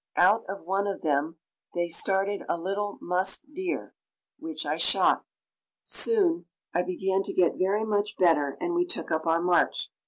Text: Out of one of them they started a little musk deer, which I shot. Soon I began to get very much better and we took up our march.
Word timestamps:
Out 0.17 0.43
of 0.49 0.63
one 0.65 0.87
of 0.87 1.01
them 1.03 1.37
they 1.75 1.87
started 1.87 2.41
a 2.49 2.57
little 2.57 2.97
musk 3.03 3.43
deer, 3.53 3.93
which 4.39 4.65
I 4.65 4.75
shot. 4.77 5.25
Soon 5.83 6.47
I 6.73 6.81
began 6.81 7.21
to 7.21 7.31
get 7.33 7.55
very 7.59 7.83
much 7.85 8.17
better 8.17 8.57
and 8.59 8.73
we 8.73 8.83
took 8.83 9.11
up 9.11 9.27
our 9.27 9.43
march. 9.43 9.91